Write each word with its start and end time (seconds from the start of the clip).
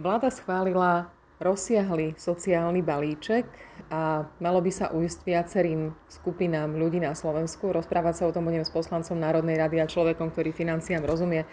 Vláda 0.00 0.32
schválila 0.32 1.12
rozsiahly 1.44 2.16
sociálny 2.16 2.80
balíček 2.80 3.44
a 3.92 4.24
malo 4.40 4.64
by 4.64 4.72
sa 4.72 4.88
ujsť 4.96 5.28
viacerým 5.28 5.92
skupinám 6.08 6.72
ľudí 6.72 7.04
na 7.04 7.12
Slovensku. 7.12 7.68
Rozprávať 7.68 8.14
sa 8.16 8.24
o 8.24 8.32
tom 8.32 8.48
budem 8.48 8.64
s 8.64 8.72
poslancom 8.72 9.20
Národnej 9.20 9.60
rady 9.60 9.76
a 9.76 9.84
človekom, 9.84 10.32
ktorý 10.32 10.56
financiám 10.56 11.04
rozumie, 11.04 11.44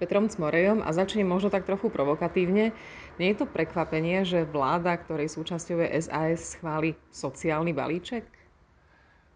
Petrom 0.00 0.32
Cmorejom 0.32 0.80
a 0.80 0.96
začnem 0.96 1.28
možno 1.28 1.52
tak 1.52 1.68
trochu 1.68 1.92
provokatívne. 1.92 2.72
Nie 3.20 3.36
je 3.36 3.44
to 3.44 3.44
prekvapenie, 3.44 4.24
že 4.24 4.48
vláda, 4.48 4.96
ktorej 4.96 5.28
súčasťou 5.28 5.84
je 5.84 6.00
SAS, 6.00 6.56
schváli 6.56 6.96
sociálny 7.12 7.76
balíček? 7.76 8.39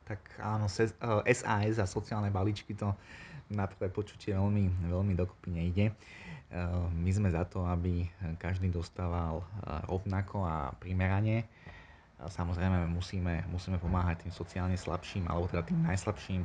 Tak 0.04 0.20
áno, 0.40 0.68
SAS 0.68 1.78
a 1.80 1.86
sociálne 1.88 2.28
balíčky 2.28 2.76
to 2.76 2.92
na 3.52 3.68
prvé 3.68 3.92
počutie 3.92 4.32
veľmi, 4.32 4.88
veľmi 4.88 5.14
dokopy 5.16 5.48
nejde. 5.52 5.92
Ehm, 6.54 6.92
my 7.02 7.10
sme 7.12 7.28
za 7.32 7.44
to, 7.44 7.64
aby 7.64 8.08
každý 8.40 8.68
dostával 8.68 9.40
eh, 9.42 9.80
rovnako 9.88 10.44
a 10.44 10.72
primerane. 10.76 11.44
Samozrejme 12.24 12.88
musíme, 12.88 13.44
musíme 13.52 13.76
pomáhať 13.76 14.24
tým 14.24 14.32
sociálne 14.32 14.78
slabším, 14.78 15.28
alebo 15.28 15.50
teda 15.50 15.66
tým 15.66 15.82
najslabším 15.82 16.40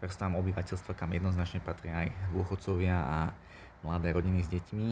vrstvám 0.00 0.34
obyvateľstva, 0.34 0.96
kam 0.96 1.12
jednoznačne 1.12 1.60
patria 1.60 2.02
aj 2.02 2.08
dôchodcovia 2.34 2.96
a 2.98 3.18
mladé 3.84 4.10
rodiny 4.16 4.42
s 4.42 4.48
deťmi. 4.48 4.88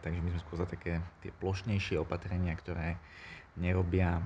Takže 0.00 0.20
my 0.24 0.28
sme 0.32 0.40
skôr 0.42 0.56
za 0.58 0.66
také 0.66 0.98
tie 1.22 1.30
plošnejšie 1.38 2.00
opatrenia, 2.00 2.56
ktoré 2.56 2.96
nerobia, 3.60 4.24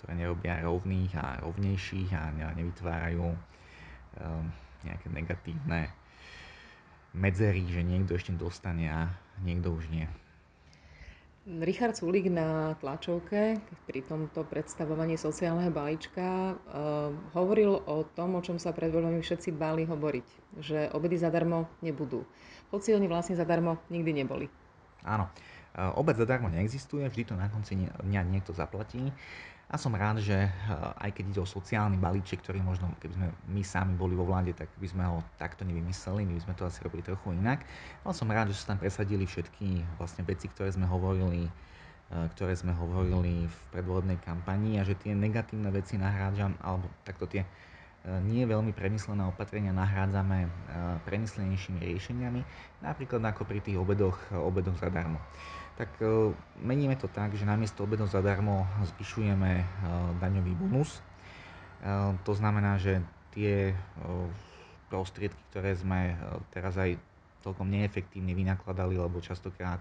ktoré 0.00 0.16
nerobia 0.16 0.64
rovných 0.64 1.12
a 1.20 1.44
rovnejších 1.44 2.16
a 2.16 2.32
nevytvárajú 2.56 3.36
nejaké 4.84 5.06
negatívne 5.12 5.92
medzery, 7.12 7.66
že 7.68 7.84
niekto 7.84 8.16
ešte 8.16 8.32
dostane 8.32 8.88
a 8.88 9.12
niekto 9.44 9.74
už 9.74 9.92
nie. 9.92 10.08
Richard 11.50 11.96
Sulik 11.96 12.28
na 12.28 12.78
tlačovke 12.78 13.58
pri 13.88 14.00
tomto 14.04 14.44
predstavovaní 14.44 15.16
sociálneho 15.16 15.72
balíčka 15.72 16.54
uh, 16.54 17.10
hovoril 17.32 17.80
o 17.80 18.04
tom, 18.12 18.38
o 18.38 18.44
čom 18.44 18.60
sa 18.60 18.70
pred 18.76 18.92
voľbami 18.92 19.24
všetci 19.24 19.50
báli 19.56 19.88
hovoriť, 19.88 20.26
že 20.60 20.78
obedy 20.92 21.16
zadarmo 21.16 21.66
nebudú. 21.80 22.22
Hoci 22.70 22.94
oni 22.94 23.08
vlastne 23.08 23.40
zadarmo 23.40 23.80
nikdy 23.88 24.22
neboli. 24.22 24.46
Áno, 25.02 25.32
obed 25.76 26.18
zadarmo 26.18 26.50
neexistuje, 26.50 27.06
vždy 27.06 27.30
to 27.30 27.34
na 27.38 27.46
konci 27.46 27.78
dňa 27.78 28.20
niekto 28.26 28.50
zaplatí. 28.50 29.12
A 29.70 29.78
som 29.78 29.94
rád, 29.94 30.18
že 30.18 30.34
eh, 30.34 30.50
aj 30.98 31.14
keď 31.14 31.24
ide 31.30 31.40
o 31.40 31.46
sociálny 31.46 31.94
balíček, 31.94 32.42
ktorý 32.42 32.58
možno, 32.58 32.90
keby 32.98 33.14
sme 33.14 33.26
my 33.54 33.62
sami 33.62 33.94
boli 33.94 34.18
vo 34.18 34.26
vláde, 34.26 34.50
tak 34.50 34.66
by 34.82 34.86
sme 34.90 35.06
ho 35.06 35.22
takto 35.38 35.62
nevymysleli, 35.62 36.26
my 36.26 36.34
by 36.34 36.42
sme 36.42 36.54
to 36.58 36.66
asi 36.66 36.82
robili 36.82 37.06
trochu 37.06 37.38
inak. 37.38 37.62
Ale 38.02 38.10
som 38.10 38.26
rád, 38.26 38.50
že 38.50 38.58
sa 38.58 38.74
tam 38.74 38.82
presadili 38.82 39.30
všetky 39.30 39.86
vlastne 39.94 40.26
veci, 40.26 40.50
ktoré 40.50 40.74
sme 40.74 40.90
hovorili 40.90 41.46
eh, 41.46 42.26
ktoré 42.34 42.58
sme 42.58 42.74
hovorili 42.74 43.46
v 43.46 43.56
predvolebnej 43.70 44.18
kampanii 44.26 44.82
a 44.82 44.86
že 44.86 44.98
tie 44.98 45.14
negatívne 45.14 45.70
veci 45.70 45.94
nahrádzam, 45.94 46.58
alebo 46.66 46.90
takto 47.06 47.30
tie 47.30 47.46
nie 48.24 48.48
veľmi 48.48 48.72
premyslené 48.72 49.28
opatrenia 49.28 49.76
nahrádzame 49.76 50.48
premyslenejšími 51.04 51.84
riešeniami, 51.84 52.40
napríklad 52.80 53.20
ako 53.28 53.44
pri 53.44 53.60
tých 53.60 53.76
obedoch, 53.76 54.16
obedoch 54.32 54.80
zadarmo 54.80 55.20
tak 55.80 55.96
e, 56.04 56.36
meníme 56.60 56.92
to 57.00 57.08
tak, 57.08 57.32
že 57.32 57.48
namiesto 57.48 57.88
obedov 57.88 58.12
zadarmo 58.12 58.68
zvyšujeme 58.84 59.52
e, 59.56 59.64
daňový 60.20 60.52
bonus. 60.52 61.00
E, 61.00 61.02
to 62.20 62.36
znamená, 62.36 62.76
že 62.76 63.00
tie 63.32 63.72
prostriedky, 64.92 65.40
ktoré 65.48 65.72
sme 65.72 66.18
teraz 66.52 66.76
aj 66.76 67.00
celkom 67.40 67.72
neefektívne 67.72 68.36
vynakladali, 68.36 69.00
lebo 69.00 69.22
častokrát 69.24 69.80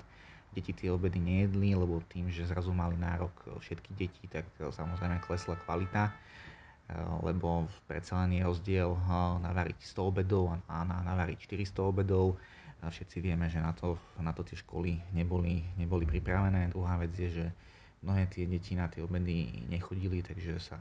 deti 0.53 0.71
tie 0.71 0.93
obedy 0.93 1.19
nejedli, 1.19 1.75
lebo 1.75 1.99
tým, 2.07 2.31
že 2.31 2.47
zrazu 2.47 2.71
mali 2.71 2.95
nárok 2.95 3.59
všetky 3.59 3.91
deti, 3.97 4.29
tak 4.29 4.45
samozrejme 4.61 5.17
klesla 5.25 5.57
kvalita, 5.65 6.13
lebo 7.21 7.69
predsa 7.85 8.25
len 8.25 8.37
je 8.37 8.41
rozdiel 8.41 8.89
navariť 9.45 9.77
100 9.77 10.09
obedov 10.09 10.57
a 10.65 10.75
navariť 10.85 11.37
400 11.45 11.85
obedov 11.85 12.37
všetci 12.87 13.19
vieme, 13.19 13.51
že 13.51 13.59
na 13.59 13.75
to, 13.75 13.99
na 14.23 14.31
to 14.31 14.47
tie 14.47 14.55
školy 14.55 14.95
neboli, 15.11 15.59
neboli 15.75 16.07
pripravené. 16.07 16.71
Druhá 16.71 16.95
vec 16.95 17.11
je, 17.11 17.43
že 17.43 17.45
mnohé 17.99 18.31
tie 18.31 18.47
deti 18.47 18.79
na 18.79 18.87
tie 18.87 19.03
obedy 19.03 19.67
nechodili, 19.67 20.23
takže 20.23 20.55
sa 20.63 20.79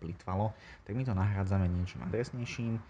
plitvalo. 0.00 0.56
Tak 0.88 0.96
my 0.96 1.04
to 1.04 1.12
nahrádzame 1.12 1.68
niečím 1.68 2.08
adresnejším 2.08 2.80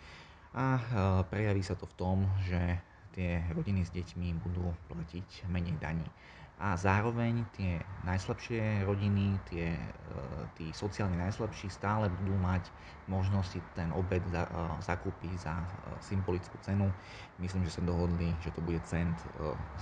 a 0.54 0.78
e, 0.78 0.82
prejaví 1.26 1.66
sa 1.66 1.74
to 1.74 1.90
v 1.90 1.98
tom, 1.98 2.16
že 2.46 2.78
tie 3.14 3.40
rodiny 3.54 3.86
s 3.86 3.94
deťmi 3.94 4.42
budú 4.42 4.74
platiť 4.90 5.46
menej 5.46 5.78
daní 5.78 6.06
a 6.54 6.78
zároveň 6.78 7.42
tie 7.58 7.82
najslabšie 8.06 8.86
rodiny, 8.86 9.34
tie, 9.50 9.74
e, 9.74 10.14
tí 10.54 10.70
sociálne 10.70 11.18
najslabší 11.18 11.66
stále 11.66 12.06
budú 12.22 12.38
mať 12.38 12.70
možnosti 13.10 13.58
ten 13.74 13.90
obed 13.90 14.22
za, 14.30 14.46
e, 14.46 14.50
zakúpiť 14.86 15.34
za 15.34 15.54
e, 15.58 15.66
symbolickú 15.98 16.54
cenu. 16.62 16.94
Myslím, 17.42 17.66
že 17.66 17.74
sa 17.74 17.82
dohodli, 17.82 18.30
že 18.38 18.54
to 18.54 18.62
bude 18.62 18.78
cent 18.86 19.18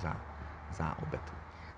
za, 0.01 0.17
za 0.73 0.97
obed. 1.05 1.21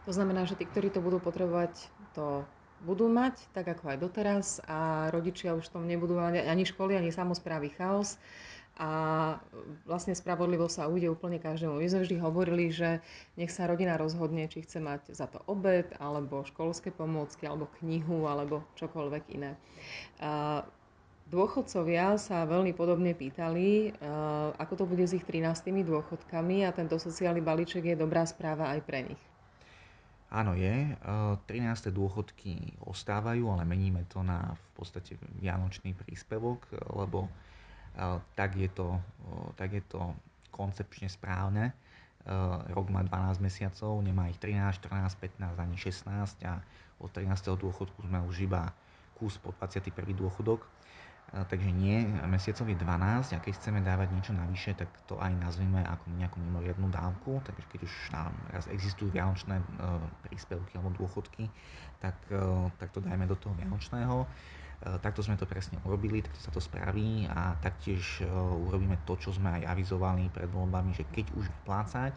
To 0.06 0.12
znamená, 0.14 0.46
že 0.46 0.54
tí, 0.54 0.62
ktorí 0.62 0.94
to 0.94 1.02
budú 1.02 1.18
potrebovať, 1.18 1.90
to 2.14 2.46
budú 2.84 3.08
mať, 3.08 3.40
tak 3.56 3.66
ako 3.72 3.96
aj 3.96 3.98
doteraz 3.98 4.46
a 4.68 5.08
rodičia 5.08 5.56
už 5.56 5.72
tom 5.72 5.88
nebudú 5.88 6.20
mať 6.20 6.44
ani 6.44 6.68
školy, 6.68 6.94
ani 6.94 7.08
samozprávy 7.10 7.72
chaos 7.72 8.20
a 8.74 8.90
vlastne 9.86 10.18
spravodlivo 10.18 10.66
sa 10.66 10.90
ujde 10.90 11.06
úplne 11.06 11.38
každému. 11.38 11.78
My 11.78 11.86
sme 11.86 12.02
vždy 12.02 12.16
hovorili, 12.18 12.74
že 12.74 12.98
nech 13.38 13.54
sa 13.54 13.70
rodina 13.70 13.94
rozhodne, 13.94 14.50
či 14.50 14.66
chce 14.66 14.82
mať 14.82 15.14
za 15.14 15.30
to 15.30 15.38
obed, 15.46 15.86
alebo 16.02 16.42
školské 16.42 16.90
pomôcky, 16.90 17.46
alebo 17.46 17.70
knihu, 17.78 18.26
alebo 18.26 18.66
čokoľvek 18.74 19.22
iné. 19.30 19.54
Dôchodcovia 21.30 22.18
sa 22.18 22.44
veľmi 22.50 22.74
podobne 22.74 23.14
pýtali, 23.14 23.94
ako 24.58 24.74
to 24.74 24.84
bude 24.90 25.06
s 25.06 25.14
ich 25.14 25.22
13 25.22 25.70
dôchodkami 25.86 26.66
a 26.66 26.74
tento 26.74 26.98
sociálny 26.98 27.40
balíček 27.40 27.94
je 27.94 27.96
dobrá 27.96 28.26
správa 28.26 28.74
aj 28.74 28.80
pre 28.82 29.06
nich. 29.06 29.22
Áno, 30.34 30.58
je. 30.58 30.98
13. 31.46 31.94
dôchodky 31.94 32.82
ostávajú, 32.82 33.54
ale 33.54 33.62
meníme 33.62 34.02
to 34.10 34.18
na 34.26 34.58
v 34.58 34.68
podstate 34.74 35.14
vianočný 35.38 35.94
príspevok, 35.94 36.66
lebo 36.90 37.30
tak 38.34 38.58
je 38.58 38.66
to, 38.66 38.98
tak 39.54 39.78
je 39.78 39.82
to 39.86 40.10
koncepčne 40.50 41.06
správne. 41.06 41.70
Rok 42.66 42.86
má 42.90 43.06
12 43.06 43.38
mesiacov, 43.38 44.02
nemá 44.02 44.26
ich 44.26 44.42
13, 44.42 44.82
14, 44.82 45.14
15 45.38 45.54
ani 45.54 45.76
16 45.78 46.50
a 46.50 46.58
od 46.98 47.10
13. 47.14 47.54
dôchodku 47.54 48.02
sme 48.02 48.18
už 48.26 48.50
iba 48.50 48.74
kus 49.14 49.38
po 49.38 49.54
21. 49.54 49.94
dôchodok. 50.18 50.66
Takže 51.34 51.66
nie, 51.74 52.06
mesiacov 52.30 52.70
je 52.70 52.78
12 52.78 53.34
a 53.34 53.42
keď 53.42 53.52
chceme 53.58 53.82
dávať 53.82 54.14
niečo 54.14 54.30
navyše, 54.30 54.70
tak 54.78 54.86
to 55.10 55.18
aj 55.18 55.34
nazvime 55.34 55.82
ako 55.82 56.06
nejakú 56.14 56.38
mimoriadnú 56.38 56.86
dávku. 56.94 57.42
Takže 57.42 57.66
keď 57.74 57.80
už 57.82 57.94
nám 58.14 58.32
raz 58.54 58.70
existujú 58.70 59.10
vianočné 59.10 59.58
príspevky 60.22 60.78
alebo 60.78 60.94
dôchodky, 60.94 61.50
tak, 61.98 62.14
tak 62.78 62.94
to 62.94 63.02
dajme 63.02 63.26
do 63.26 63.34
toho 63.34 63.50
vianočného. 63.58 64.30
Eh, 64.84 64.98
takto 65.00 65.24
sme 65.24 65.40
to 65.40 65.48
presne 65.48 65.80
urobili, 65.82 66.20
takto 66.20 66.38
sa 66.38 66.52
to 66.52 66.60
spraví 66.60 67.24
a 67.24 67.56
taktiež 67.56 68.20
urobíme 68.68 69.00
to, 69.08 69.16
čo 69.16 69.32
sme 69.32 69.48
aj 69.62 69.74
avizovali 69.74 70.28
pred 70.28 70.50
voľbami, 70.52 70.92
že 70.92 71.08
keď 71.08 71.32
už 71.32 71.48
vyplácať, 71.48 72.14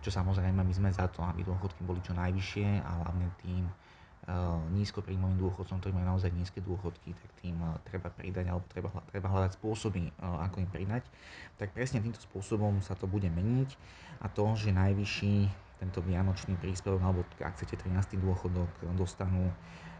čo 0.00 0.08
samozrejme 0.08 0.64
my 0.64 0.72
sme 0.72 0.88
za 0.88 1.12
to, 1.12 1.20
aby 1.20 1.44
dôchodky 1.44 1.84
boli 1.84 2.00
čo 2.00 2.16
najvyššie 2.16 2.68
a 2.80 2.90
hlavne 3.04 3.28
tým 3.44 3.68
eh, 4.26 4.34
nízkopríjmovým 4.76 5.38
dôchodcom, 5.38 5.78
ktorí 5.78 5.92
majú 5.94 6.18
naozaj 6.18 6.34
nízke 6.34 6.60
dôchodky, 6.60 7.14
tak 7.14 7.30
tým 7.40 7.56
treba 7.86 8.10
pridať 8.10 8.46
alebo 8.50 8.66
treba, 8.70 8.88
treba 9.10 9.28
hľadať 9.30 9.52
spôsoby, 9.58 10.10
ako 10.20 10.62
im 10.62 10.70
pridať. 10.70 11.04
Tak 11.56 11.72
presne 11.72 12.02
týmto 12.02 12.20
spôsobom 12.20 12.82
sa 12.82 12.98
to 12.98 13.06
bude 13.06 13.26
meniť 13.30 13.70
a 14.20 14.26
to, 14.28 14.44
že 14.58 14.74
najvyšší 14.74 15.34
tento 15.76 16.00
vianočný 16.00 16.56
príspevok 16.56 17.00
alebo 17.04 17.20
ak 17.40 17.60
chcete 17.60 17.84
13. 17.84 18.16
dôchodok 18.16 18.70
dostanú 18.96 19.52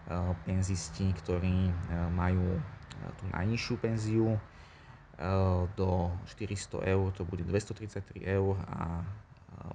Eh, 0.07 0.35
penzisti, 0.47 1.11
ktorí 1.19 1.67
eh, 1.67 1.75
majú 2.15 2.55
eh, 2.55 3.11
tú 3.19 3.25
najnižšiu 3.35 3.75
penziu 3.83 4.39
do 5.81 6.13
400 6.29 6.93
eur 6.93 7.09
to 7.17 7.25
bude 7.25 7.41
233 7.41 8.21
eur 8.21 8.53
a 8.69 9.01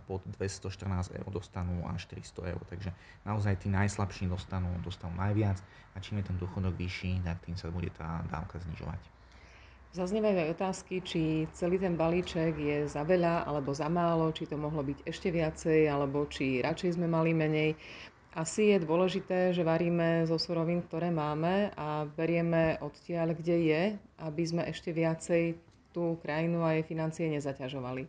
pod 0.05 0.21
214 0.37 1.17
eur 1.17 1.27
dostanú 1.31 1.85
až 1.89 2.07
400 2.09 2.53
eur. 2.53 2.61
Takže 2.69 2.89
naozaj 3.25 3.65
tí 3.65 3.67
najslabší 3.69 4.29
dostanú, 4.29 4.69
dostanú 4.85 5.15
najviac 5.17 5.57
a 5.93 5.97
čím 5.99 6.21
je 6.21 6.29
ten 6.31 6.37
dôchodok 6.37 6.77
vyšší, 6.77 7.25
tak 7.25 7.41
tým 7.43 7.55
sa 7.57 7.67
bude 7.73 7.89
tá 7.93 8.21
dávka 8.29 8.61
znižovať. 8.61 9.01
Zaznievajú 9.91 10.37
aj 10.39 10.53
otázky, 10.55 11.03
či 11.03 11.21
celý 11.51 11.75
ten 11.75 11.99
balíček 11.99 12.55
je 12.55 12.87
za 12.87 13.03
veľa 13.03 13.43
alebo 13.43 13.75
za 13.75 13.91
málo, 13.91 14.31
či 14.31 14.47
to 14.47 14.55
mohlo 14.55 14.87
byť 14.87 15.03
ešte 15.03 15.35
viacej, 15.35 15.91
alebo 15.91 16.23
či 16.31 16.63
radšej 16.63 16.95
sme 16.95 17.11
mali 17.11 17.35
menej. 17.35 17.75
Asi 18.31 18.71
je 18.71 18.79
dôležité, 18.79 19.51
že 19.51 19.67
varíme 19.67 20.23
zo 20.23 20.39
surovín, 20.39 20.79
ktoré 20.87 21.11
máme 21.11 21.75
a 21.75 22.07
berieme 22.07 22.79
odtiaľ, 22.79 23.35
kde 23.35 23.55
je, 23.67 23.83
aby 24.23 24.43
sme 24.47 24.63
ešte 24.63 24.95
viacej 24.95 25.59
tú 25.91 26.15
krajinu 26.23 26.63
a 26.63 26.79
jej 26.79 26.87
financie 26.87 27.27
nezaťažovali. 27.27 28.07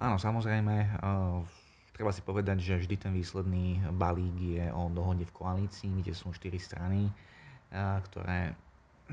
Áno, 0.00 0.16
samozrejme, 0.16 0.96
treba 1.92 2.08
si 2.08 2.24
povedať, 2.24 2.64
že 2.64 2.80
vždy 2.80 2.96
ten 2.96 3.12
výsledný 3.12 3.84
balík 3.92 4.36
je 4.40 4.64
o 4.72 4.88
dohode 4.88 5.28
v 5.28 5.36
koalícii, 5.36 6.00
kde 6.00 6.16
sú 6.16 6.32
štyri 6.32 6.56
strany, 6.56 7.12
ktoré 8.08 8.56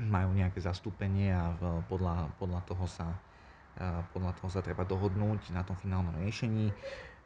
majú 0.00 0.32
nejaké 0.32 0.64
zastúpenie 0.64 1.34
a 1.34 1.52
podľa, 1.92 2.32
podľa, 2.40 2.64
toho 2.64 2.88
sa, 2.88 3.04
podľa 4.16 4.32
toho 4.40 4.48
sa 4.48 4.64
treba 4.64 4.88
dohodnúť 4.88 5.52
na 5.52 5.60
tom 5.60 5.76
finálnom 5.76 6.16
riešení. 6.24 6.72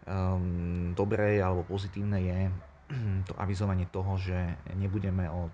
Ehm, 0.02 0.98
dobré 0.98 1.38
alebo 1.38 1.62
pozitívne 1.62 2.18
je 2.18 2.40
to 3.30 3.32
avizovanie 3.38 3.86
toho, 3.86 4.18
že 4.18 4.34
nebudeme 4.74 5.30
o 5.30 5.46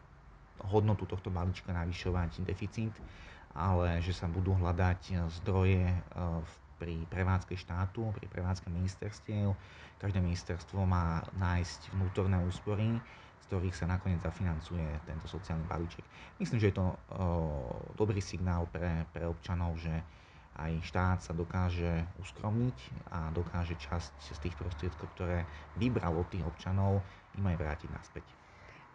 hodnotu 0.73 1.05
tohto 1.05 1.29
balíčka 1.29 1.77
navyšovať 1.77 2.41
deficit, 2.49 2.97
ale 3.53 4.01
že 4.01 4.17
sa 4.17 4.25
budú 4.25 4.57
hľadať 4.57 5.29
zdroje 5.43 5.85
e, 5.85 6.01
pri 6.79 7.05
prevádzke 7.11 7.59
štátu, 7.59 8.15
pri 8.15 8.27
prevádzke 8.31 8.71
ministerstiev. 8.71 9.53
Každé 9.99 10.23
ministerstvo 10.23 10.87
má 10.87 11.27
nájsť 11.37 11.93
vnútorné 11.99 12.39
úspory, 12.47 12.97
z 13.43 13.45
ktorých 13.51 13.75
sa 13.75 13.91
nakoniec 13.91 14.23
zafinancuje 14.23 14.87
tento 15.05 15.27
sociálny 15.27 15.67
balíček. 15.67 16.07
Myslím, 16.39 16.63
že 16.63 16.71
je 16.71 16.77
to 16.79 16.87
o, 16.87 16.97
dobrý 17.99 18.23
signál 18.23 18.71
pre, 18.71 19.05
pre 19.11 19.27
občanov, 19.27 19.75
že 19.83 19.91
aj 20.59 20.73
štát 20.83 21.19
sa 21.23 21.33
dokáže 21.35 22.03
uskromniť 22.19 22.79
a 23.15 23.31
dokáže 23.31 23.79
časť 23.79 24.15
z 24.35 24.39
tých 24.43 24.55
prostriedkov, 24.59 25.07
ktoré 25.15 25.47
vybral 25.79 26.19
od 26.19 26.27
tých 26.31 26.43
občanov, 26.43 27.03
im 27.39 27.47
aj 27.47 27.57
vrátiť 27.59 27.91
naspäť. 27.95 28.27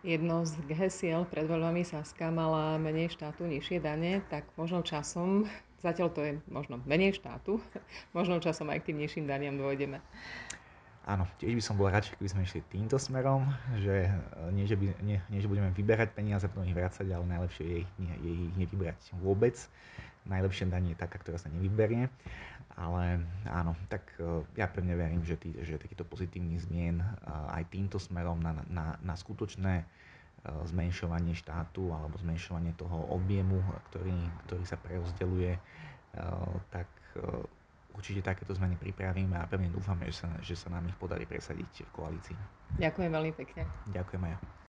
Jedno 0.03 0.44
z 0.44 0.59
hesiel 0.75 1.24
pred 1.24 1.47
voľbami 1.47 1.88
Saska 1.88 2.27
mala 2.27 2.75
menej 2.75 3.15
štátu, 3.15 3.47
nižšie 3.47 3.79
dane, 3.79 4.19
tak 4.27 4.44
možno 4.59 4.83
časom, 4.83 5.47
zatiaľ 5.83 6.09
to 6.15 6.21
je 6.24 6.31
možno 6.47 6.80
menej 6.88 7.19
štátu, 7.19 7.59
možno 8.18 8.39
časom 8.39 8.71
aj 8.71 8.81
k 8.81 8.88
tým 8.91 9.03
nižším 9.03 9.27
daniam 9.27 9.59
dôjdeme. 9.59 10.00
Áno, 11.03 11.27
tiež 11.35 11.59
by 11.59 11.63
som 11.63 11.75
bol 11.75 11.91
radšej, 11.91 12.15
keby 12.15 12.31
sme 12.31 12.47
išli 12.47 12.63
týmto 12.71 12.95
smerom, 12.95 13.44
že 13.75 14.07
nie, 14.56 14.63
že, 14.63 14.80
by, 14.80 15.03
nie, 15.03 15.19
nie, 15.27 15.44
že 15.44 15.51
budeme 15.51 15.68
vyberať 15.75 16.15
peniaze, 16.15 16.47
potom 16.47 16.63
ich 16.63 16.71
vrácať, 16.71 17.03
ale 17.12 17.27
najlepšie 17.27 17.63
je 17.68 17.75
ich, 17.83 17.89
je 18.00 18.31
ich 18.31 18.56
nevybrať 18.56 19.12
vôbec 19.19 19.59
najlepšie 20.27 20.71
danie 20.71 20.95
je 20.95 21.01
taká, 21.03 21.19
ktorá 21.19 21.38
sa 21.39 21.51
nevyberie. 21.51 22.07
Ale 22.74 23.21
áno, 23.45 23.77
tak 23.86 24.18
e, 24.18 24.41
ja 24.57 24.65
pevne 24.65 24.97
verím, 24.97 25.21
že, 25.21 25.38
tý, 25.38 25.53
že 25.62 25.77
takýto 25.77 26.07
pozitívny 26.07 26.57
zmien 26.57 27.03
e, 27.03 27.07
aj 27.53 27.69
týmto 27.69 28.01
smerom 28.01 28.41
na, 28.41 28.65
na, 28.65 28.97
na 28.97 29.13
skutočné 29.13 29.83
e, 29.83 29.86
zmenšovanie 30.44 31.31
štátu 31.34 31.92
alebo 31.95 32.19
zmenšovanie 32.19 32.75
toho 32.75 33.07
objemu, 33.16 33.63
ktorý, 33.92 34.16
ktorý 34.48 34.63
sa 34.68 34.75
prerozdeľuje, 34.75 35.56
tak 36.68 36.88
určite 37.95 38.25
takéto 38.25 38.51
zmeny 38.51 38.75
pripravíme 38.75 39.40
a 39.40 39.48
pevne 39.48 39.72
dúfame, 39.72 40.10
že 40.12 40.25
sa, 40.25 40.28
že 40.44 40.56
sa 40.60 40.68
nám 40.74 40.84
ich 40.90 40.98
podarí 41.00 41.24
presadiť 41.24 41.88
v 41.88 41.92
koalícii. 41.95 42.38
Ďakujem 42.81 43.12
veľmi 43.13 43.34
pekne. 43.38 43.63
Ďakujem 43.94 44.22
aj. 44.28 44.62